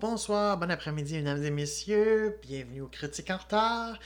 [0.00, 2.36] Bonsoir, bon après-midi, mesdames et messieurs.
[2.42, 3.96] Bienvenue au Critique en retard.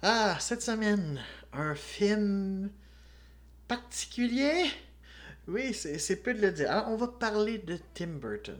[0.00, 1.20] Ah, cette semaine,
[1.52, 2.70] un film
[3.68, 4.64] particulier?
[5.46, 6.70] Oui, c'est peu de le dire.
[6.70, 8.58] Alors, on va parler de Tim Burton.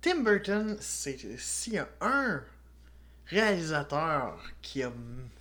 [0.00, 2.42] Tim Burton, c'est s'il un
[3.26, 4.92] réalisateur qui a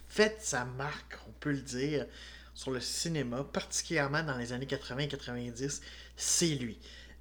[0.10, 2.06] fait sa marque, on peut le dire,
[2.54, 5.82] sur le cinéma, particulièrement dans les années 80-90,
[6.18, 6.78] c'est lui.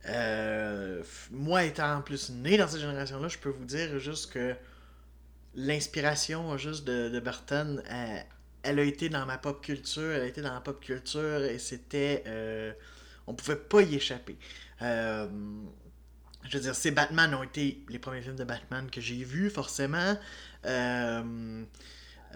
[0.09, 4.55] Euh, moi étant en plus né dans cette génération-là, je peux vous dire juste que
[5.55, 7.83] l'inspiration juste de, Burton,
[8.63, 11.59] elle, a été dans ma pop culture, elle a été dans la pop culture et
[11.59, 12.23] c'était...
[12.27, 12.73] Euh,
[13.27, 14.37] on pouvait pas y échapper.
[14.83, 15.27] Euh,
[16.49, 19.51] je veux dire, ces Batman ont été les premiers films de Batman que j'ai vus,
[19.51, 20.17] forcément.
[20.65, 21.65] Euh,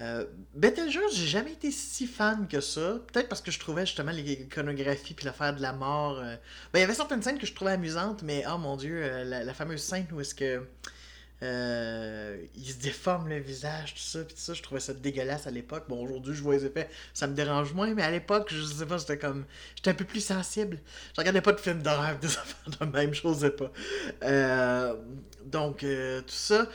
[0.00, 2.98] euh, Betelgeuse, j'ai jamais été si fan que ça.
[3.12, 6.18] Peut-être parce que je trouvais justement l'iconographie puis l'affaire de la mort.
[6.18, 6.36] Euh,
[6.72, 9.24] ben, il y avait certaines scènes que je trouvais amusantes, mais oh mon dieu, euh,
[9.24, 10.66] la, fameuse scène où est-ce que
[11.42, 15.50] euh, il se déforme le visage, tout ça, tout ça, je trouvais ça dégueulasse à
[15.50, 15.84] l'époque.
[15.88, 18.86] Bon, aujourd'hui, je vois les effets, ça me dérange moins, mais à l'époque, je sais
[18.86, 19.44] pas, c'était comme.
[19.76, 20.78] J'étais un peu plus sensible.
[21.14, 24.96] Je regardais pas de films d'horreur, des affaires de même, je sais pas.
[25.44, 26.66] Donc, tout ça.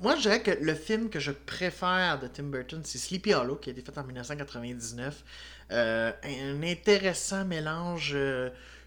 [0.00, 3.56] Moi, je dirais que le film que je préfère de Tim Burton, c'est Sleepy Hollow,
[3.56, 5.24] qui a été fait en 1999.
[5.70, 8.16] un intéressant mélange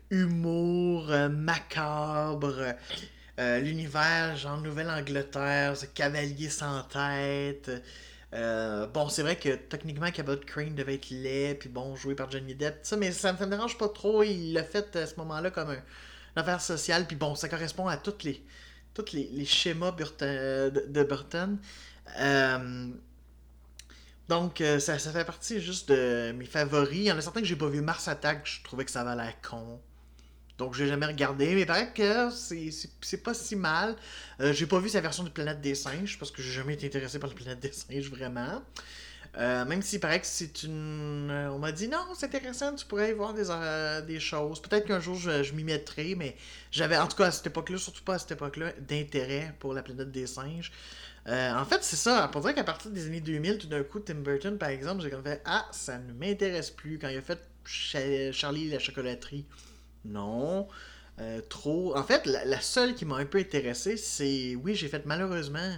[0.09, 2.75] humour, macabre.
[3.39, 7.71] Euh, l'univers, genre Nouvelle-Angleterre, ce cavalier sans tête.
[8.33, 12.29] Euh, bon, c'est vrai que techniquement, Cabot Crane devait être laid, puis bon, joué par
[12.29, 14.23] Johnny Depp, ça, mais ça, me dérange pas trop.
[14.23, 15.81] Il l'a fait à ce moment-là comme un, une
[16.35, 18.43] affaire sociale, puis bon, ça correspond à tous les,
[18.93, 21.57] toutes les, schémas de, Burton.
[22.19, 22.87] Euh,
[24.29, 26.99] donc, ça, ça fait partie juste de mes favoris.
[26.99, 27.81] Il y en a certains que j'ai pas vu.
[27.81, 29.79] Mars Attack, je trouvais que ça valait con.
[30.57, 33.95] Donc, j'ai jamais regardé, mais il paraît que c'est pas si mal.
[34.39, 36.85] Euh, j'ai pas vu sa version de Planète des Singes, parce que j'ai jamais été
[36.85, 38.61] intéressé par la Planète des Singes, vraiment.
[39.37, 41.29] Euh, même s'il paraît que c'est une.
[41.31, 43.45] Euh, on m'a dit non, c'est intéressant, tu pourrais y voir des,
[44.05, 44.61] des choses.
[44.61, 46.35] Peut-être qu'un jour je, m'y mettrai, mais
[46.71, 49.81] j'avais, en tout cas à cette époque-là, surtout pas à cette époque-là, d'intérêt pour la
[49.81, 50.71] planète des singes.
[51.27, 52.27] en fait, c'est ça.
[52.31, 55.09] Pour dire qu'à partir des années 2000, tout d'un coup, Tim Burton, par exemple, j'ai
[55.09, 56.99] comme fait Ah, ça ne m'intéresse plus.
[56.99, 57.39] Quand il a fait
[58.33, 59.45] Charlie la chocolaterie,
[60.05, 60.67] non.
[61.19, 61.95] Euh, trop.
[61.95, 64.55] En fait, la, seule qui m'a un peu intéressé, c'est.
[64.55, 65.77] Oui, j'ai fait malheureusement.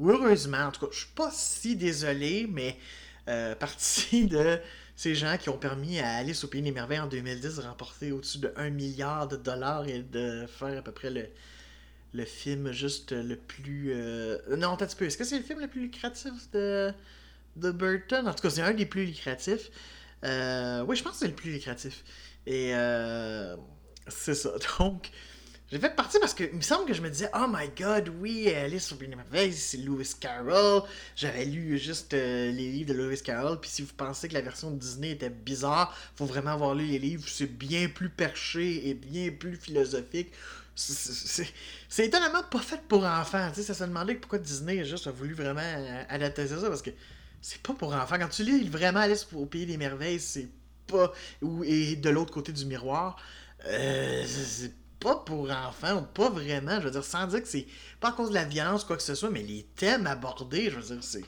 [0.00, 2.78] Heureusement, en tout cas, je suis pas si désolé, mais
[3.28, 4.58] euh, partie de
[4.96, 8.12] ces gens qui ont permis à Alice au Pays des Merveilles en 2010 de remporter
[8.12, 11.28] au-dessus de 1 milliard de dollars et de faire à peu près le,
[12.14, 13.92] le film juste le plus.
[13.92, 14.38] Euh...
[14.56, 15.04] Non, un peu.
[15.04, 16.92] Est-ce que c'est le film le plus lucratif de,
[17.56, 18.26] de Burton?
[18.28, 19.70] En tout cas, c'est un des plus lucratifs.
[20.24, 20.82] Euh...
[20.84, 22.04] Oui, je pense que c'est le plus lucratif.
[22.46, 23.56] Et euh,
[24.08, 24.50] c'est ça.
[24.78, 25.10] Donc,
[25.70, 28.10] j'ai fait partie parce que il me semble que je me disais, oh my god,
[28.20, 30.82] oui, Alice au Pays des c'est Lewis Carroll.
[31.14, 33.60] J'avais lu juste euh, les livres de Lewis Carroll.
[33.60, 36.86] Puis si vous pensez que la version de Disney était bizarre, faut vraiment avoir lu
[36.86, 37.28] les livres.
[37.28, 40.32] C'est bien plus perché et bien plus philosophique.
[40.74, 43.50] C'est étonnamment pas fait pour enfants.
[43.50, 46.82] Tu sais, ça se demandait pourquoi Disney juste a voulu vraiment euh, adapter ça parce
[46.82, 46.90] que
[47.42, 48.16] c'est pas pour enfants.
[48.18, 50.48] Quand tu lis vraiment Alice au Pays des Merveilles, c'est
[50.86, 51.12] pas.
[51.64, 53.16] Et de l'autre côté du miroir,
[53.66, 54.24] euh,
[55.00, 56.80] pas pour enfants, pas vraiment.
[56.80, 57.66] Je veux dire, sans dire que c'est
[58.00, 60.76] pas à cause de la violence, quoi que ce soit, mais les thèmes abordés, je
[60.78, 61.24] veux dire, c'est.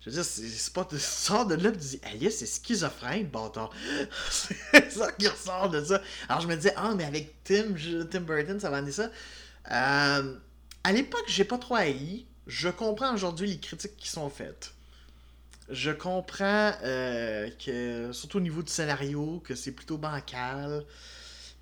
[0.00, 0.84] Je veux dire, c'est pas.
[0.84, 3.70] Tu sors de là et tu dis, Alice, c'est schizophrène, bâtard.
[4.30, 6.00] c'est ça qui ressort de ça.
[6.28, 7.74] Alors je me disais, ah, mais avec Tim,
[8.10, 9.10] Tim Burton, ça va amener ça.
[9.70, 10.36] Euh,
[10.84, 12.26] à l'époque, j'ai pas trop haï.
[12.46, 14.72] Je comprends aujourd'hui les critiques qui sont faites
[15.70, 20.84] je comprends euh, que, surtout au niveau du scénario, que c'est plutôt bancal,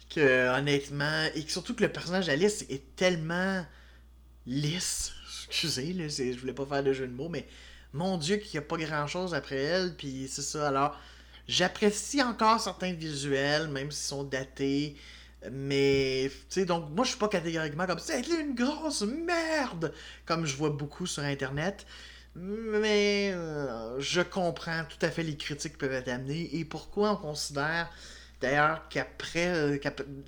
[0.08, 3.64] que honnêtement, et surtout que le personnage d'Alice est tellement
[4.46, 5.12] lisse.
[5.49, 7.46] Excusez, là, je voulais pas faire de jeu de mots, mais
[7.93, 10.69] mon Dieu, qu'il n'y a pas grand chose après elle, puis c'est ça.
[10.69, 10.99] Alors,
[11.46, 14.96] j'apprécie encore certains visuels, même s'ils sont datés.
[15.52, 19.94] Mais, tu sais, donc, moi, je suis pas catégoriquement comme c'est une grosse merde,
[20.26, 21.87] comme je vois beaucoup sur Internet.
[22.34, 27.12] Mais euh, je comprends tout à fait les critiques qui peuvent être amenées et pourquoi
[27.12, 27.90] on considère
[28.40, 29.79] d'ailleurs qu'après euh,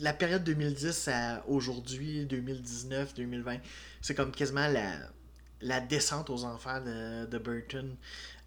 [0.00, 3.58] la période 2010 à aujourd'hui, 2019, 2020,
[4.00, 4.68] c'est comme quasiment
[5.62, 7.96] la, descente aux enfers de, Burton.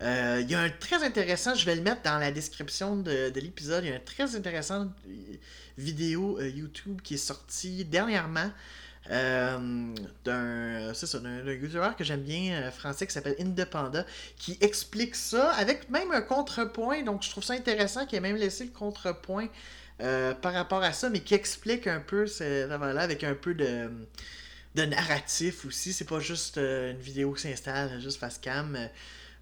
[0.01, 3.30] Euh, il y a un très intéressant, je vais le mettre dans la description de,
[3.30, 4.92] de l'épisode, il y a un très intéressant
[5.77, 8.51] vidéo YouTube qui est sorti dernièrement
[9.11, 14.05] euh, d'un c'est YouTuber que j'aime bien, euh, français, qui s'appelle Indepanda,
[14.38, 17.01] qui explique ça avec même un contrepoint.
[17.03, 19.47] Donc, je trouve ça intéressant qu'il ait même laissé le contrepoint
[20.01, 23.53] euh, par rapport à ça, mais qui explique un peu cette là avec un peu
[23.53, 23.91] de,
[24.75, 25.91] de narratif aussi.
[25.91, 28.77] C'est pas juste une vidéo qui s'installe juste face cam.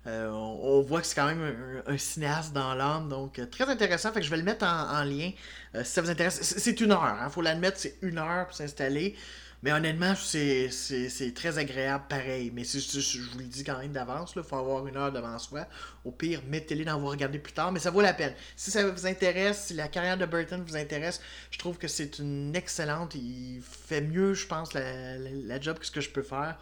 [0.07, 4.11] on, voit que c'est quand même un, cinéaste dans l'âme, donc très intéressant.
[4.11, 5.31] Fait que je vais le mettre en, lien
[5.75, 6.41] si ça vous intéresse.
[6.41, 9.15] C'est une heure, il hein, faut l'admettre, c'est une heure pour s'installer.
[9.63, 12.51] Mais honnêtement, c'est très agréable pareil.
[12.53, 15.67] Mais je vous le dis quand même d'avance, il faut avoir une heure devant soi.
[16.03, 18.33] Au pire, mettez-les dans vous regarder plus tard, mais ça vaut la peine.
[18.55, 21.21] Si ça vous intéresse, si la carrière de Burton vous intéresse,
[21.51, 23.13] je trouve que c'est une excellente.
[23.13, 26.57] Il fait mieux, je pense, la, la, job que ce que je peux faire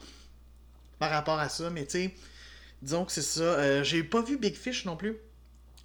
[1.00, 1.70] par rapport à ça.
[1.70, 2.16] Mais tu sais,
[2.82, 3.42] disons que c'est ça.
[3.42, 5.18] Euh, J'ai pas vu Big Fish non plus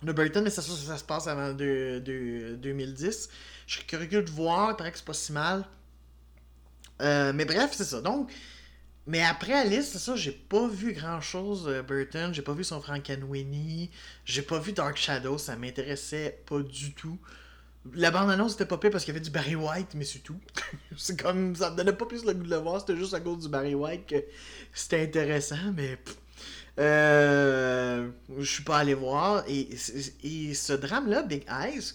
[0.02, 3.28] de Burton, mais ça, ça, se passe avant de, de 2010.
[3.68, 5.64] Je serais curieux de voir, il paraît que c'est pas si mal.
[7.02, 8.00] Euh, mais bref, c'est ça.
[8.00, 8.30] Donc,
[9.06, 12.64] mais après Alice, c'est ça, j'ai pas vu grand chose de Burton, j'ai pas vu
[12.64, 13.90] son Frankenweenie,
[14.24, 17.18] j'ai pas vu Dark Shadow, ça m'intéressait pas du tout.
[17.92, 20.40] La bande-annonce était pas pire parce qu'il y avait du Barry White, mais c'est tout.
[20.96, 23.20] c'est comme, ça me donnait pas plus le goût de le voir, c'était juste à
[23.20, 24.24] cause du Barry White que
[24.72, 25.98] c'était intéressant, mais.
[26.80, 28.08] Euh,
[28.38, 29.44] je suis pas allé voir.
[29.48, 29.68] Et,
[30.24, 31.94] et ce drame-là, Big Eyes,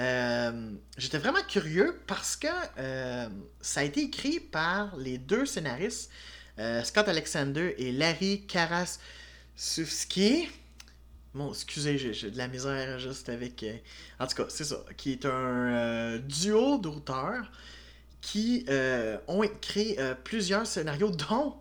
[0.00, 2.46] euh, j'étais vraiment curieux parce que
[2.78, 3.28] euh,
[3.60, 6.10] ça a été écrit par les deux scénaristes,
[6.58, 10.48] euh, Scott Alexander et Larry Karasowski.
[11.34, 13.64] Bon, excusez, j'ai de la misère juste avec.
[14.18, 14.82] En tout cas, c'est ça.
[14.96, 17.52] Qui est un duo d'auteurs
[18.20, 18.66] qui
[19.28, 21.54] ont écrit plusieurs scénarios, dont,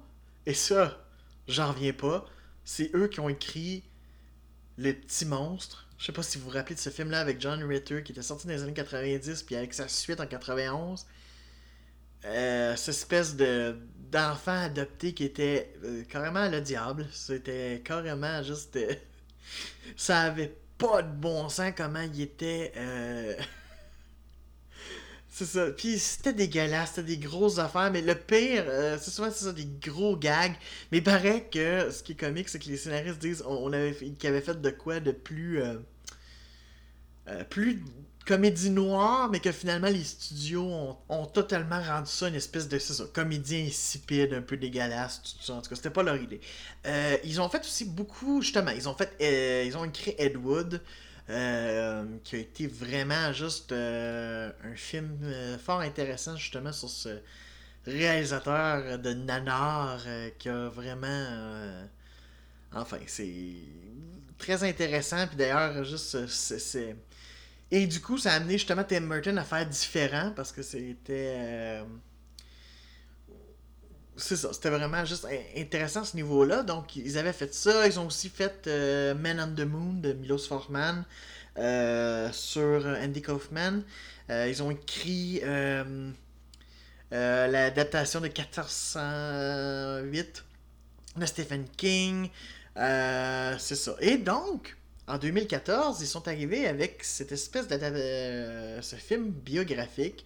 [0.48, 1.06] et ça,
[1.48, 2.26] j'en reviens pas,
[2.66, 3.84] c'est eux qui ont écrit
[4.80, 7.62] Les Petits Monstres je sais pas si vous vous rappelez de ce film-là avec John
[7.62, 11.06] Ritter qui était sorti dans les années 90 puis avec sa suite en 91.
[12.26, 13.78] Euh, cette espèce de
[14.10, 17.06] d'enfant adopté qui était euh, carrément le diable.
[17.12, 18.78] C'était carrément juste.
[18.78, 18.96] Euh,
[19.98, 22.72] ça avait pas de bon sens comment il était.
[25.40, 25.68] C'est ça.
[25.72, 27.90] Puis c'était dégueulasse, c'était des grosses affaires.
[27.94, 30.52] Mais le pire, euh, c'est souvent des gros gags.
[30.92, 34.30] Mais il paraît que ce qui est comique, c'est que les scénaristes disent avait qu'ils
[34.30, 35.62] avaient fait de quoi de plus.
[35.62, 35.76] Euh,
[37.30, 37.82] euh, plus
[38.26, 43.06] comédie noire, mais que finalement les studios ont, totalement rendu ça une espèce de ça,
[43.14, 45.54] comédie insipide, un peu dégueulasse, tout ça.
[45.54, 46.42] En tout cas, c'était pas leur idée.
[47.24, 49.16] ils ont fait aussi beaucoup, justement, ils ont fait.
[49.66, 50.82] ils ont écrit Ed Wood.
[51.30, 57.20] Euh, qui a été vraiment juste euh, un film euh, fort intéressant justement sur ce
[57.86, 60.04] réalisateur de nanar
[60.40, 61.86] qui a vraiment
[62.74, 63.54] enfin c'est
[64.40, 65.28] très intéressant.
[65.28, 66.96] Puis d'ailleurs juste c'est
[67.70, 71.84] et du coup ça a amené justement Tim Burton à faire différent parce que c'était
[74.20, 75.28] c'est ça, c'était vraiment juste
[75.58, 76.64] intéressant ce niveau-là.
[76.64, 77.88] Donc, ils avaient fait ça.
[77.88, 81.04] Ils ont aussi fait euh, Man on the Moon de Milos Forman
[81.58, 83.82] euh, sur Andy Kaufman.
[84.30, 85.42] Euh, ils ont écrit
[87.12, 90.46] l'adaptation de 1408
[91.18, 92.30] de Stephen King.
[92.76, 93.96] c'est ça.
[94.00, 100.24] Et donc, en 2014, ils sont arrivés avec cette espèce de ce film biographique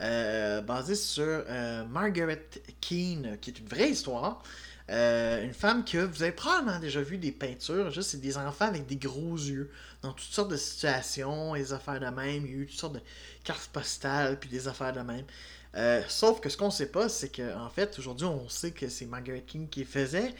[0.00, 2.46] euh, basé sur euh, Margaret
[2.80, 4.42] Keane, qui est une vraie histoire.
[4.88, 8.66] Euh, une femme que vous avez probablement déjà vu des peintures, juste c'est des enfants
[8.66, 9.70] avec des gros yeux,
[10.02, 12.94] dans toutes sortes de situations, des affaires de même, il y a eu toutes sortes
[12.94, 13.02] de
[13.44, 15.26] cartes postales, puis des affaires de même.
[16.08, 19.06] sauf que ce qu'on sait pas, c'est qu'en en fait, aujourd'hui, on sait que c'est
[19.06, 20.34] Margaret King qui faisait,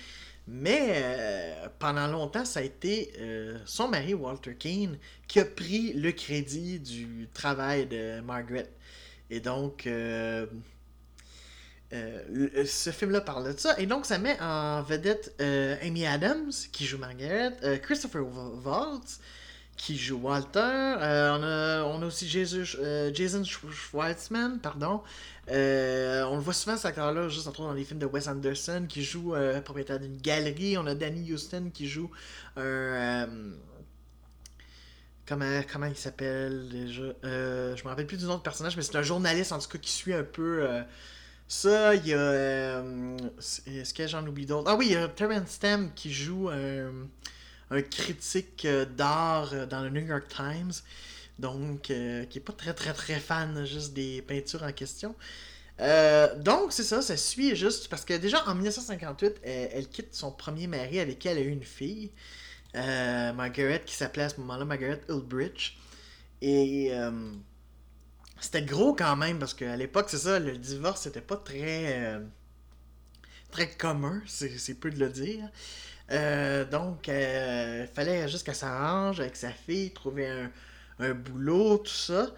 [0.48, 3.12] mais pendant longtemps, ça a été
[3.66, 4.98] son mari, Walter Keane,
[5.28, 8.68] qui a pris le crédit du travail de Margaret.
[9.30, 10.46] Et donc, euh,
[11.92, 13.78] euh, ce film-là parle de ça.
[13.78, 18.22] Et donc, ça met en vedette euh, Amy Adams, qui joue Margaret, Christopher
[18.64, 19.20] Waltz,
[19.76, 20.58] qui joue Walter.
[20.58, 25.00] on, a, on a aussi Jason Schwartzman, pardon.
[25.48, 29.04] on le voit souvent, cet acteur-là, juste entre dans les films de Wes Anderson, qui
[29.04, 29.34] joue
[29.64, 30.76] propriétaire d'une galerie.
[30.76, 32.10] On a Danny Houston, qui joue
[32.56, 33.28] un
[35.30, 37.04] Comment, comment il s'appelle déjà?
[37.22, 39.68] Euh, Je me rappelle plus du nom de personnage, mais c'est un journaliste en tout
[39.68, 40.82] cas qui suit un peu euh,
[41.46, 41.94] ça.
[41.94, 42.18] Il y a.
[42.18, 44.68] Euh, est-ce que j'en oublie d'autres?
[44.68, 50.04] Ah oui, il y a Terrence Stamp qui joue un, critique d'art dans le New
[50.04, 50.72] York Times.
[51.38, 55.14] Donc, qui est pas très très très fan juste des peintures en question.
[56.38, 60.32] donc, c'est ça, ça suit juste parce que déjà en 1958, elle, elle, quitte son
[60.32, 62.10] premier mari avec qui elle a eu une fille.
[62.76, 65.76] Euh, Margaret, qui s'appelait à ce moment-là Margaret Ulbridge.
[66.42, 67.10] Et euh,
[68.40, 71.98] c'était gros quand même, parce qu'à l'époque, c'est ça, le divorce, c'était pas très.
[72.00, 72.20] euh,
[73.50, 75.48] très commun, c'est peu de le dire.
[76.70, 80.50] Donc, il fallait juste qu'elle s'arrange avec sa fille, trouver un,
[80.98, 82.28] un boulot, tout ça.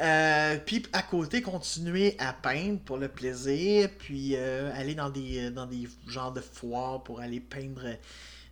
[0.00, 5.50] Euh, puis à côté, continuer à peindre pour le plaisir, puis euh, aller dans des,
[5.50, 7.96] dans des genres de foires pour aller peindre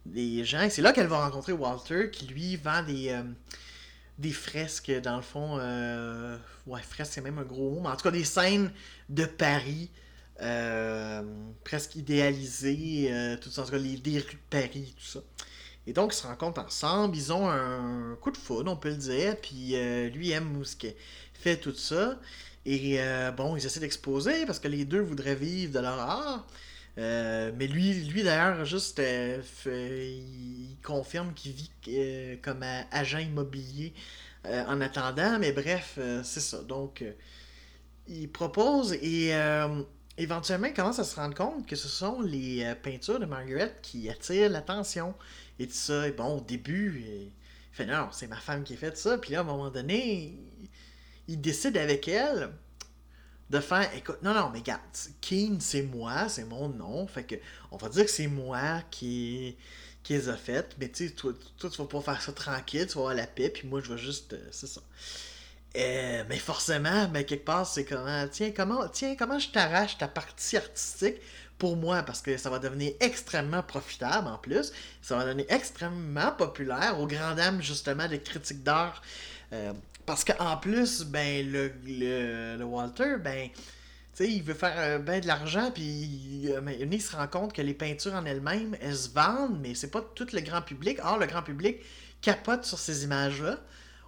[0.06, 0.68] des gens.
[0.70, 3.22] C'est là qu'elle va rencontrer Walter, qui lui vend des, euh,
[4.18, 5.58] des fresques, dans le fond.
[5.60, 8.72] euh, ouais, fresques, c'est même un gros mot, mais en tout cas, des scènes
[9.08, 9.90] de Paris.
[10.40, 11.22] euh,
[11.64, 15.20] presque idéalisées, euh, tout ça, en tout cas, les, des rues de Paris, tout ça.
[15.86, 18.96] Et donc, ils se rencontrent ensemble, ils ont un coup de foudre, on peut le
[18.96, 20.94] dire, puis euh, lui aime qu'il
[21.54, 22.18] tout ça.
[22.66, 26.46] Et euh, bon, ils essaient d'exposer parce que les deux voudraient vivre de leur art.
[26.98, 31.70] Euh, mais lui, lui d'ailleurs, juste, euh, il confirme qu'il vit
[32.42, 33.94] comme agent immobilier
[34.44, 35.38] en attendant.
[35.38, 36.58] Mais bref, c'est ça.
[36.62, 37.04] Donc,
[38.08, 39.32] il propose et
[40.18, 44.10] éventuellement, il commence à se rendre compte que ce sont les peintures de Margaret qui
[44.10, 45.14] attirent l'attention
[45.60, 46.08] et tout ça.
[46.08, 47.30] Et bon, au début, il
[47.72, 49.18] fait non, c'est ma femme qui a fait ça.
[49.18, 50.34] Puis là, à un moment donné,
[51.28, 52.50] il décide avec elle
[53.50, 54.80] de faire écoute, non, non, mais regarde,
[55.20, 57.06] Keen, c'est moi, c'est mon nom.
[57.06, 57.36] Fait que,
[57.70, 59.56] on va dire que c'est moi qui,
[60.02, 60.76] qui les a faites.
[60.78, 63.26] Mais tu sais, toi, toi, tu vas pas faire ça tranquille, tu vas avoir la
[63.26, 64.32] paix, puis moi, je vais juste.
[64.32, 64.80] euh, c'est ça.
[65.76, 70.08] Euh, mais forcément, ben, quelque part, c'est comment, tiens, comment, tiens, comment je t'arrache ta
[70.08, 71.16] partie artistique
[71.58, 76.32] pour moi, parce que ça va devenir extrêmement profitable en plus, ça va devenir extrêmement
[76.32, 79.02] populaire aux grandes dames, justement, des critiques d'art.
[79.52, 79.72] Euh,
[80.06, 83.48] parce qu'en plus, ben, le, le, Walter, ben,
[84.20, 87.62] il veut faire euh, ben de l'argent, puis euh, ben, il se rend compte que
[87.62, 90.98] les peintures en elles-mêmes, elles se vendent, mais c'est pas tout le grand public.
[91.04, 91.78] Or, le grand public
[92.22, 93.58] capote sur ces images-là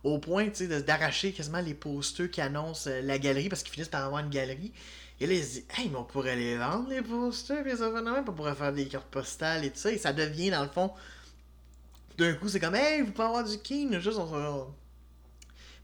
[0.04, 0.48] au point
[0.86, 4.30] d'arracher quasiment les posters qui annoncent euh, la galerie parce qu'ils finissent par avoir une
[4.30, 4.72] galerie.
[5.20, 8.00] Et là, ils se disent, hey, mais on pourrait les vendre, les posters, affaires de
[8.10, 9.90] même, on pourrait faire des cartes postales et tout ça.
[9.92, 10.92] Et ça devient, dans le fond,
[12.18, 14.74] d'un coup, c'est comme, hey, vous pouvez avoir du Keen, juste, on, on-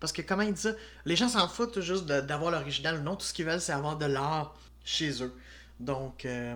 [0.00, 0.72] Parce que, comment il dit ça
[1.04, 3.16] Les gens s'en foutent juste d'avoir l'original ou non.
[3.16, 5.34] Tout ce qu'ils veulent, c'est avoir de l'art chez eux.
[5.80, 6.54] Donc, euh,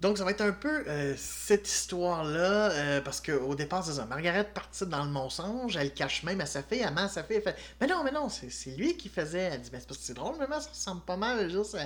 [0.00, 4.06] donc, ça va être un peu euh, cette histoire-là, euh, parce qu'au départ, c'est ça.
[4.06, 7.22] Margaret partit dans le mensonge, elle cache même à sa fille, elle ment à sa
[7.22, 9.50] fille, elle fait Mais non, mais non, c'est lui qui faisait.
[9.52, 11.84] Elle dit Mais c'est parce que c'est drôle, maman, ça ressemble pas mal juste à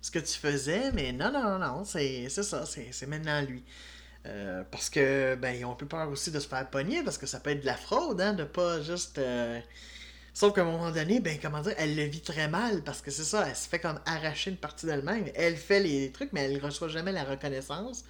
[0.00, 3.62] ce que tu faisais, mais non, non, non, non, c'est ça, c'est maintenant lui.
[4.26, 7.26] Euh, parce que, ben, ils ont peu peur aussi de se faire pogner, parce que
[7.26, 9.18] ça peut être de la fraude, hein, de pas juste.
[9.18, 9.60] euh,
[10.34, 13.10] Sauf qu'à un moment donné, ben, comment dire, elle le vit très mal, parce que
[13.10, 15.26] c'est ça, elle se fait comme arracher une partie d'elle-même.
[15.34, 18.04] Elle fait les trucs, mais elle reçoit jamais la reconnaissance.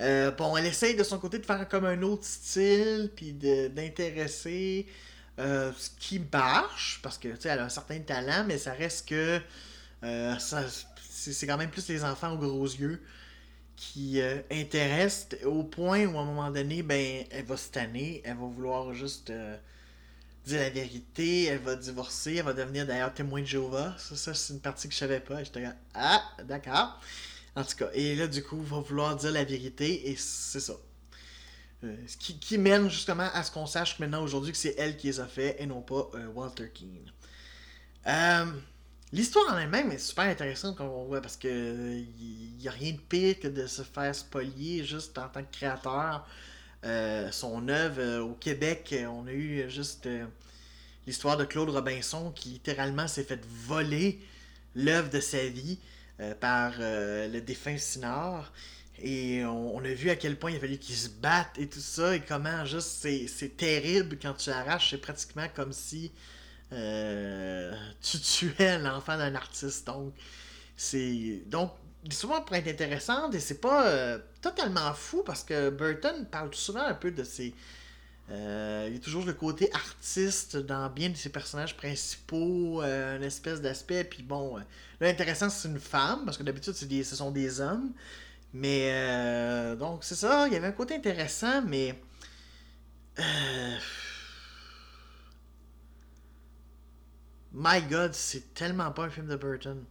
[0.00, 4.86] Euh, bon, elle essaye de son côté de faire comme un autre style, puis d'intéresser
[5.38, 9.08] ce qui marche, parce que, tu sais, elle a un certain talent, mais ça reste
[9.08, 9.40] que
[11.10, 13.00] c'est quand même plus les enfants aux gros yeux
[13.92, 18.22] qui euh, intéressent au point où à un moment donné, ben, elle va se tanner,
[18.24, 19.56] elle va vouloir juste euh,
[20.46, 23.94] dire la vérité, elle va divorcer, elle va devenir d'ailleurs témoin de Jéhovah.
[23.98, 25.44] Ça, ça c'est une partie que je savais pas.
[25.44, 25.64] J'étais
[25.94, 27.00] ah, d'accord.
[27.56, 30.74] En tout cas, et là, du coup, va vouloir dire la vérité, et c'est ça.
[31.84, 34.96] Euh, ce qui, qui mène justement à ce qu'on sache maintenant aujourd'hui que c'est elle
[34.96, 37.12] qui les a fait et non pas Walter Keane.
[39.14, 42.94] L'histoire en elle-même est super intéressante comme on voit parce que il n'y a rien
[42.94, 46.26] de pire que de se faire spolier juste en tant que créateur.
[46.84, 50.08] Euh, son œuvre euh, au Québec, euh, on a eu juste
[51.06, 54.18] l'histoire de Claude Robinson qui littéralement s'est fait voler
[54.74, 55.78] l'œuvre de sa vie
[56.40, 58.52] par le défunt Sinard.
[59.00, 61.68] Et on, on a vu à quel point il a fallu qu'ils se battent et
[61.68, 66.10] tout ça, et comment juste c'est terrible quand tu arraches, c'est pratiquement comme si
[66.72, 69.86] euh, tu tuais l'enfant d'un artiste.
[69.86, 70.14] Donc,
[70.76, 71.42] c'est.
[71.46, 71.72] Donc,
[72.04, 76.84] l'histoire pourrait être intéressante et c'est pas euh, totalement fou parce que Burton parle souvent
[76.84, 77.54] un peu de ses.
[78.30, 83.22] euh, il y a toujours le côté artiste dans bien de ses personnages principaux, une
[83.24, 84.04] espèce d'aspect.
[84.04, 84.62] Puis bon, euh,
[85.00, 87.92] là, intéressant, c'est une femme parce que d'habitude, des- ce sont des hommes.
[88.54, 91.94] Mais donc, c'est ça, il y avait un côté intéressant, mais.
[93.18, 93.78] euh,
[97.54, 99.84] My God, c'est tellement pas un film de Burton.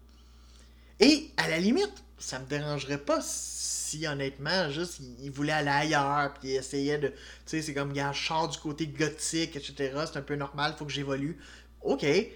[1.00, 6.34] Et à la limite, ça me dérangerait pas si honnêtement, juste il, voulait aller ailleurs,
[6.34, 7.08] puis il essayait de.
[7.08, 7.16] Tu
[7.46, 9.94] sais, c'est comme, gars, je sors du côté gothique, etc.
[10.06, 11.38] C'est un peu normal, faut que j'évolue.
[11.82, 12.32] Ok, mais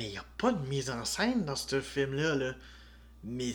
[0.00, 2.34] il n'y a pas de mise en scène dans ce film-là.
[2.34, 2.54] Là.
[3.28, 3.52] Mais,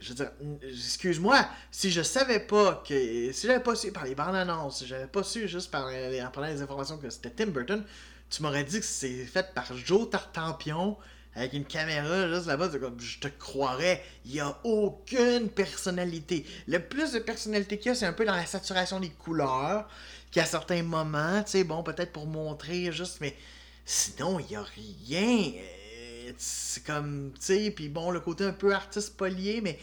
[0.00, 0.32] je veux dire,
[0.68, 3.30] excuse-moi, si je savais pas que.
[3.32, 6.30] Si j'avais pas su par les bandes annonces, si j'avais pas su juste par, en
[6.32, 7.84] prenant les informations que c'était Tim Burton,
[8.28, 10.96] tu m'aurais dit que c'est fait par Joe Tartampion
[11.38, 16.44] avec une caméra juste là-bas, je te croirais, il n'y a aucune personnalité.
[16.66, 19.88] Le plus de personnalité qu'il y a, c'est un peu dans la saturation des couleurs,
[20.32, 23.36] qu'à certains moments, tu sais, bon, peut-être pour montrer juste, mais
[23.84, 25.52] sinon, il n'y a rien.
[26.26, 29.78] Euh, c'est comme, tu sais, puis bon, le côté un peu artiste polié, mais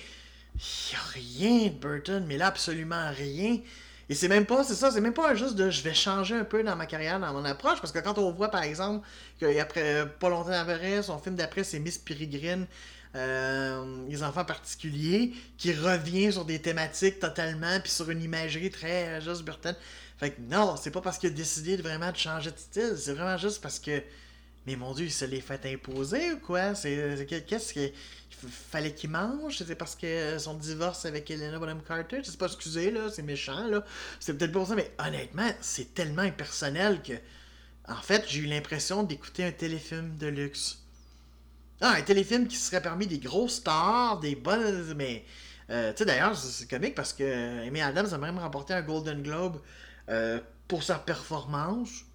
[0.56, 3.60] il a rien de Burton, mais là, absolument rien.
[4.08, 6.44] Et c'est même pas, c'est ça, c'est même pas juste de je vais changer un
[6.44, 9.06] peu dans ma carrière, dans mon approche, parce que quand on voit par exemple
[9.40, 12.68] qu'après pas longtemps après, son film d'après c'est Miss Peregrine,
[13.16, 19.06] euh, les enfants particuliers, qui revient sur des thématiques totalement, puis sur une imagerie très
[19.06, 19.76] euh, juste Burton.
[20.20, 22.94] Fait que non, c'est pas parce qu'il a décidé de vraiment de changer de style,
[22.98, 24.04] c'est vraiment juste parce que
[24.68, 26.74] mais mon Dieu, il se l'est fait imposer ou quoi?
[26.74, 27.92] C'est, qu'est-ce qu'il
[28.32, 29.58] fallait qu'il mange?
[29.60, 32.22] C'était parce que son divorce avec Elena Bonham Carter?
[32.24, 33.84] Je sais pas, excusez, là, c'est méchant, là.
[34.20, 37.14] C'est peut-être pour ça, mais honnêtement, c'est tellement impersonnel que.
[37.88, 40.80] En fait, j'ai eu l'impression d'écouter un téléfilm de luxe.
[41.82, 44.96] Ah, un téléfilm qui serait parmi des gros stars, des bonnes.
[44.96, 45.26] Mais.
[45.70, 49.22] Euh, tu sais, d'ailleurs, c'est comique parce que Amy Adams a même remporté un Golden
[49.22, 49.62] Globe
[50.10, 52.06] euh, pour sa performance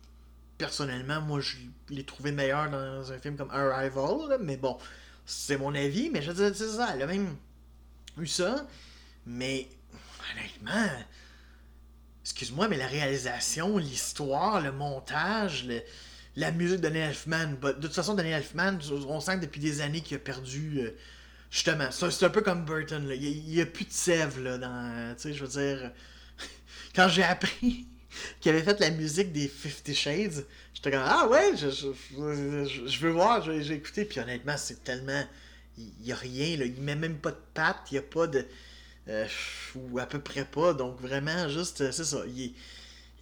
[0.61, 1.57] personnellement, moi, je
[1.89, 4.77] l'ai trouvé meilleur dans un film comme Arrival, mais bon,
[5.25, 7.35] c'est mon avis, mais je veux dire, c'est ça, elle a même
[8.19, 8.67] eu ça,
[9.25, 9.69] mais
[10.31, 10.91] honnêtement,
[12.23, 15.67] excuse-moi, mais la réalisation, l'histoire, le montage,
[16.37, 19.61] la musique de Daniel Elfman, bah, de toute façon, Daniel Elfman, on sent que depuis
[19.61, 20.81] des années qu'il a perdu.
[20.81, 20.91] Euh,
[21.51, 25.15] justement, c'est un peu comme Burton, il n'y a, plus de sève là, dans.
[25.17, 25.91] Tu sais, je veux dire.
[26.95, 27.87] Quand j'ai appris
[28.41, 30.45] qui avait fait la musique des Fifty Shades.
[30.75, 34.05] J'étais comme, ah ouais, je, je, veux voir, j'ai écouté.
[34.05, 35.25] Puis honnêtement, c'est tellement.
[35.79, 36.65] Il n'y a rien, là.
[36.67, 38.47] il met même pas de pattes, il n'y a pas de.
[39.09, 39.27] Euh,
[39.75, 40.75] ou à peu près pas.
[40.75, 42.23] Donc vraiment, juste, c'est ça.
[42.27, 42.55] Il,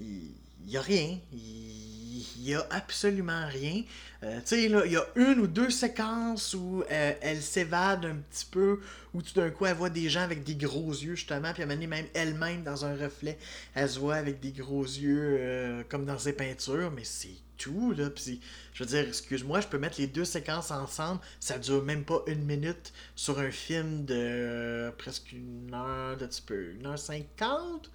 [0.00, 0.30] il,
[0.68, 1.18] il y a rien.
[1.32, 3.82] Il y a absolument rien.
[4.22, 8.16] Euh, tu sais, il y a une ou deux séquences où euh, elle s'évade un
[8.16, 8.80] petit peu,
[9.14, 11.66] où tout d'un coup, elle voit des gens avec des gros yeux, justement, puis à
[11.66, 13.38] un même elle-même, dans un reflet,
[13.74, 17.92] elle se voit avec des gros yeux, euh, comme dans ses peintures, mais c'est tout,
[17.96, 18.10] là.
[18.10, 18.40] Puis,
[18.74, 22.22] je veux dire, excuse-moi, je peux mettre les deux séquences ensemble, ça dure même pas
[22.26, 27.90] une minute sur un film de presque une heure, de petit peu, une heure cinquante?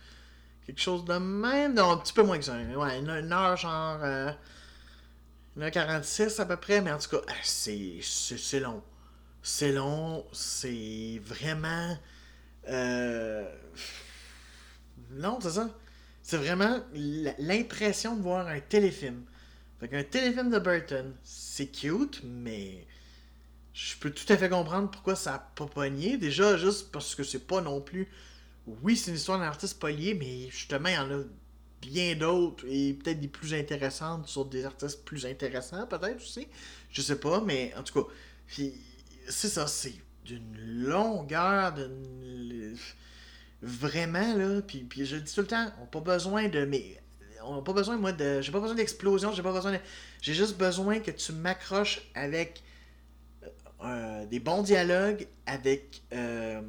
[0.65, 1.73] Quelque chose de même.
[1.73, 2.55] Non, un petit peu moins que ça.
[2.55, 3.99] Ouais, une, heure, genre.
[4.01, 4.31] Euh,
[5.55, 8.81] une heure 46 à peu près, mais en tout cas, ah, c'est, c'est, long.
[9.41, 11.97] C'est long, c'est vraiment.
[12.69, 13.47] Euh...
[15.11, 15.69] Non, c'est ça.
[16.21, 19.23] C'est vraiment l'impression de voir un téléfilm.
[19.79, 22.87] Fait qu'un téléfilm de Burton, c'est cute, mais
[23.73, 26.17] je peux tout à fait comprendre pourquoi ça a pas pogné.
[26.17, 28.07] Déjà, juste parce que c'est pas non plus
[28.65, 31.23] oui, c'est une histoire d'un artiste polié, mais justement, il y en a
[31.81, 36.47] bien d'autres et peut-être des plus intéressantes sur des artistes plus intéressants, peut-être aussi.
[36.89, 38.09] Je sais pas, mais en tout cas,
[39.27, 39.95] c'est ça, c'est
[40.25, 42.77] d'une longueur, d'une.
[43.61, 44.61] Vraiment, là.
[44.61, 46.65] Puis, puis je le dis tout le temps, on n'a pas besoin de.
[46.65, 47.01] Mais
[47.43, 48.41] on n'a pas besoin, moi, de.
[48.41, 49.79] J'ai pas besoin d'explosion, j'ai pas besoin de.
[50.21, 52.61] J'ai juste besoin que tu m'accroches avec
[53.83, 56.01] euh, des bons dialogues, avec.
[56.13, 56.61] Euh,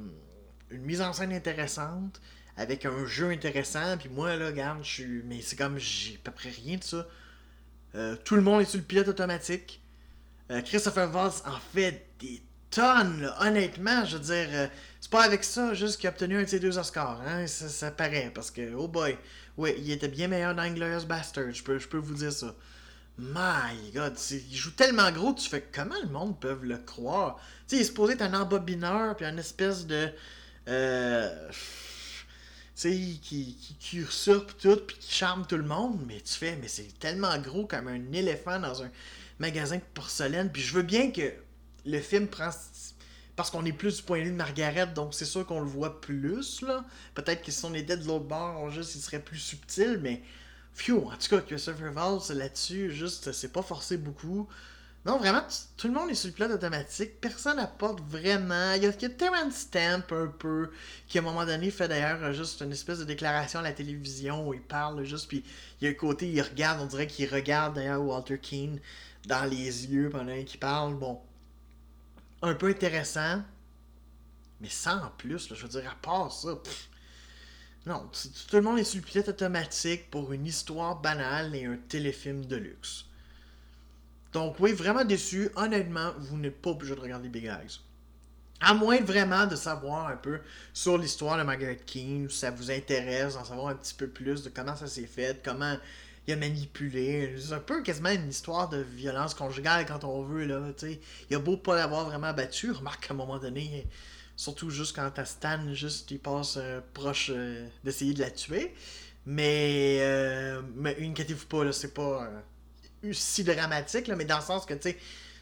[0.74, 2.20] une mise en scène intéressante,
[2.56, 5.22] avec un jeu intéressant, puis moi, là, regarde, je suis.
[5.24, 7.06] Mais c'est comme, j'ai à peu près rien de ça.
[7.94, 9.80] Euh, tout le monde est sur le pilote automatique.
[10.50, 13.36] Euh, Christopher Voss en fait des tonnes, là.
[13.40, 14.48] honnêtement, je veux dire.
[14.52, 14.66] Euh,
[15.00, 17.90] c'est pas avec ça juste qu'il a obtenu un de ses deux Oscars, hein, ça,
[17.90, 19.18] paraît, parce que, oh boy,
[19.58, 22.54] ouais, il était bien meilleur dans Inglourious Bastard, je peux, je peux vous dire ça.
[23.18, 27.36] My God, il joue tellement gros, tu fais comment le monde peut le croire?
[27.36, 30.08] Tu sais, il est supposé être un embobineur, puis une espèce de
[30.68, 31.50] euh,
[32.74, 36.68] qui, qui, qui usurpe tout puis qui charme tout le monde, mais tu fais, mais
[36.68, 38.90] c'est tellement gros comme un éléphant dans un
[39.38, 40.50] magasin de porcelaine.
[40.50, 41.32] Puis je veux bien que
[41.86, 42.50] le film prend.
[43.36, 45.66] Parce qu'on est plus du point de vue de Margaret, donc c'est sûr qu'on le
[45.66, 46.84] voit plus, là.
[47.14, 50.22] Peut-être que si on était de l'autre bord, juste, il serait plus subtil, mais.
[50.76, 54.48] Phew, en tout cas, Christopher Valls là-dessus, juste, c'est pas forcé beaucoup.
[55.04, 55.42] Non, vraiment,
[55.76, 57.20] tout le monde est sur le pilote automatique.
[57.20, 58.72] Personne n'apporte vraiment.
[58.72, 60.70] Il y a, a Terrence Stamp un peu,
[61.06, 64.48] qui à un moment donné fait d'ailleurs juste une espèce de déclaration à la télévision
[64.48, 65.44] où il parle juste, puis
[65.80, 68.80] il y a un côté, il regarde, on dirait qu'il regarde d'ailleurs Walter Keane
[69.26, 70.94] dans les yeux pendant qu'il parle.
[70.94, 71.20] Bon,
[72.40, 73.42] un peu intéressant,
[74.60, 76.58] mais sans plus, je veux dire, à part ça,
[77.84, 78.08] non,
[78.48, 82.46] tout le monde est sur le pilote automatique pour une histoire banale et un téléfilm
[82.46, 83.04] de luxe.
[84.34, 85.48] Donc oui, vraiment déçu.
[85.54, 87.78] Honnêtement, vous n'êtes pas obligé de regarder Big Eyes.
[88.60, 90.40] À moins vraiment de savoir un peu
[90.72, 94.42] sur l'histoire de Margaret King, si ça vous intéresse d'en savoir un petit peu plus
[94.42, 95.76] de comment ça s'est fait, comment
[96.26, 97.36] il a manipulé.
[97.38, 100.46] C'est un peu quasiment une histoire de violence conjugale quand on veut.
[100.46, 100.60] Là,
[101.30, 103.86] il a beau pas l'avoir vraiment battu, remarque qu'à un moment donné,
[104.34, 108.74] surtout juste quand à Stan, juste il passe euh, proche euh, d'essayer de la tuer.
[109.26, 112.28] Mais, euh, mais inquiétez-vous pas, là, c'est pas
[113.12, 114.98] si dramatique, là, mais dans le sens que, tu sais,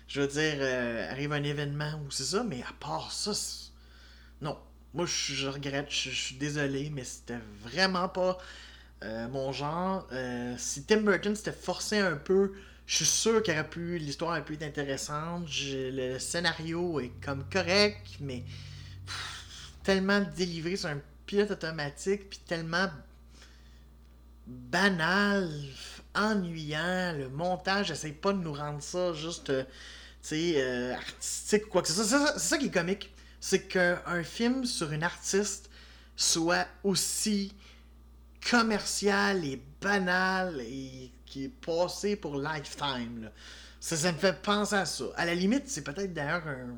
[0.09, 3.33] je veux dire, euh, arrive un événement ou c'est ça, mais à part ça,
[4.41, 4.59] non.
[4.95, 8.37] Moi, je, regrette, je, suis désolé, mais c'était vraiment pas
[9.05, 10.07] euh, mon genre.
[10.13, 12.53] Euh, si Tim Burton s'était forcé un peu,
[12.85, 15.47] je suis sûr qu'il aurait pu, l'histoire aurait pu être intéressante.
[15.49, 18.43] le scénario est comme correct, mais
[19.83, 22.89] tellement délivré sur un pilote automatique, puis tellement
[24.47, 25.49] banal,
[26.15, 27.15] ennuyant.
[27.17, 31.95] Le montage essaye pas de nous rendre ça juste euh, artistique ou quoi que ce
[31.95, 32.33] soit.
[32.35, 33.13] C'est ça, qui est comique.
[33.41, 35.69] C'est qu'un film sur une artiste
[36.17, 37.53] soit aussi
[38.49, 43.31] commercial et banal et qui est passé pour lifetime.
[43.81, 45.05] Ça, ça me fait penser à ça.
[45.17, 46.77] À la limite, c'est peut-être d'ailleurs un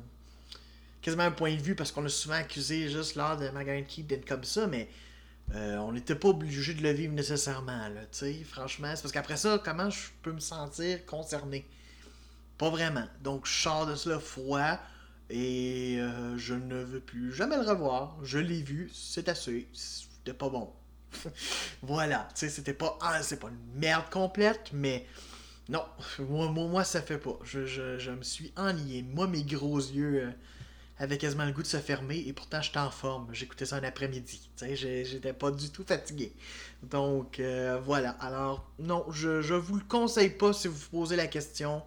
[1.05, 4.07] quasiment un point de vue parce qu'on a souvent accusé juste lors de Margaret Keith
[4.07, 4.89] d'être comme ça, mais
[5.53, 7.87] euh, on n'était pas obligé de le vivre nécessairement.
[7.87, 8.01] Là,
[8.45, 11.65] franchement, c'est parce qu'après ça, comment je peux me sentir concerné?
[12.57, 13.05] Pas vraiment.
[13.21, 14.79] Donc, je sors de cela froid
[15.29, 18.17] et euh, je ne veux plus jamais le revoir.
[18.23, 19.67] Je l'ai vu, c'est assez.
[19.73, 20.71] C'était pas bon.
[21.81, 22.97] voilà, tu sais, c'était pas.
[23.01, 25.05] Ah, c'est pas une merde complète, mais.
[25.67, 25.83] Non,
[26.19, 27.39] moi, moi, ça fait pas.
[27.43, 29.03] Je, je, me suis ennuyé.
[29.03, 30.31] Moi, mes gros yeux euh,
[30.97, 33.27] avaient quasiment le goût de se fermer et pourtant j'étais en forme.
[33.33, 34.49] J'écoutais ça un après-midi.
[34.73, 36.33] J'étais pas du tout fatigué.
[36.83, 38.11] Donc, euh, voilà.
[38.21, 41.83] Alors, non, je, je vous le conseille pas si vous vous posez la question.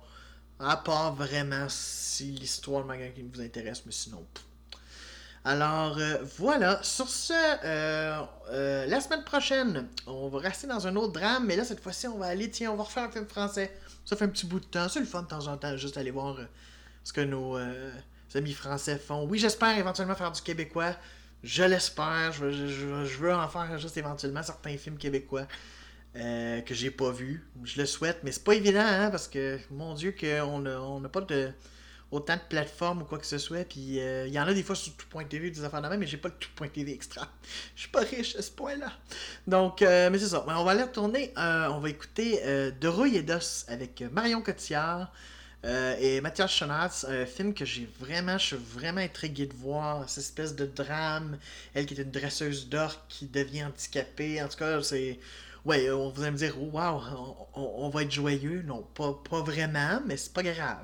[0.61, 4.25] À part vraiment si l'histoire de Margaret vous intéresse, mais sinon.
[5.44, 10.97] Alors euh, voilà, sur ce, euh, euh, la semaine prochaine, on va rester dans un
[10.97, 13.27] autre drame, mais là cette fois-ci, on va aller, tiens, on va refaire un film
[13.27, 13.73] français.
[14.05, 15.97] Ça fait un petit bout de temps, c'est le fun de temps en temps, juste
[15.97, 16.37] aller voir
[17.05, 17.57] ce que nos
[18.37, 19.27] amis français font.
[19.27, 20.95] Oui, j'espère éventuellement faire du québécois.
[21.43, 25.47] Je l'espère, je, veux en faire juste éventuellement certains films québécois.
[26.17, 27.47] Euh, que j'ai pas vu.
[27.64, 31.21] Je le souhaite, mais c'est pas évident, hein, parce que, mon Dieu, qu'on n'a pas
[32.11, 33.69] autant de plateformes ou quoi que ce soit.
[33.69, 36.07] Puis euh, il y en a des fois sur tout.tv des affaires de même, mais
[36.07, 37.29] j'ai pas le tout.tv extra.
[37.77, 38.91] Je suis pas riche à ce point-là.
[39.47, 40.45] Donc, euh, mais c'est ça.
[40.49, 41.33] on va aller retourner.
[41.37, 42.41] on va écouter
[42.81, 45.12] De rouille et d'os avec Marion Cotillard.
[45.64, 50.25] Et Mathias Schonatz, un film que j'ai vraiment, je suis vraiment intrigué de voir, cette
[50.25, 51.38] espèce de drame,
[51.75, 55.18] elle qui est une dresseuse d'or qui devient handicapée, en tout cas, c'est
[55.68, 57.03] ouais, euh, on vous allez me dire, oh, wow,
[57.55, 58.62] on, va être joyeux.
[58.62, 60.79] Non, pas, pas vraiment, mais c'est pas grave.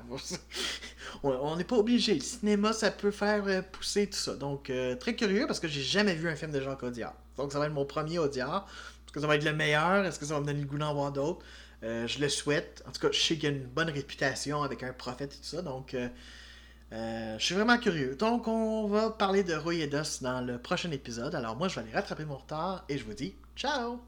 [1.23, 2.15] on n'est pas obligé.
[2.15, 4.35] Le cinéma, ça peut faire euh, pousser tout ça.
[4.35, 7.15] Donc, euh, très curieux parce que j'ai jamais vu un film de Jacques Audiard.
[7.37, 8.67] Donc, ça va être mon premier Audiard.
[9.05, 10.05] Est-ce que ça va être le meilleur?
[10.05, 11.43] Est-ce que ça va me donner le goût d'en voir d'autres?
[11.85, 12.83] Je le souhaite.
[12.87, 15.43] En tout cas, je sais qu'il a une bonne réputation avec un prophète et tout
[15.43, 15.61] ça.
[15.61, 15.95] Donc,
[16.91, 18.15] je suis vraiment curieux.
[18.15, 21.35] Donc, on va parler de Roy et Dos dans le prochain épisode.
[21.35, 23.99] Alors, moi, je vais aller rattraper mon retard et je vous dis ciao.